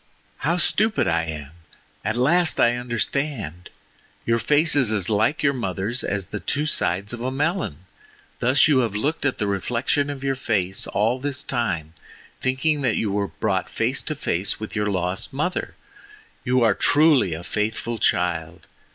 "How 0.39 0.57
stupid 0.57 1.07
I 1.07 1.25
am! 1.25 1.51
At 2.03 2.17
last 2.17 2.59
I 2.59 2.75
understand. 2.75 3.69
Your 4.25 4.39
face 4.39 4.75
is 4.75 4.91
as 4.91 5.09
like 5.09 5.43
your 5.43 5.53
mother's 5.53 6.03
as 6.03 6.25
the 6.33 6.39
two 6.39 6.65
sides 6.65 7.13
of 7.13 7.21
a 7.21 7.29
melon—thus 7.29 8.67
you 8.67 8.79
have 8.79 8.95
looked 8.95 9.25
at 9.27 9.37
the 9.37 9.45
reflection 9.45 10.09
of 10.09 10.23
your 10.23 10.33
face 10.33 10.87
all 10.87 11.19
this 11.19 11.43
time, 11.43 11.93
thinking 12.39 12.81
that 12.81 12.95
you 12.97 13.11
were 13.11 13.27
brought 13.27 13.69
face 13.69 14.01
to 14.01 14.15
face 14.15 14.59
with 14.59 14.75
your 14.75 14.87
lost 14.87 15.33
mother! 15.33 15.75
You 16.43 16.63
are 16.63 16.73
truly 16.73 17.35
a 17.35 17.43
faithful 17.43 17.99
child. 17.99 18.65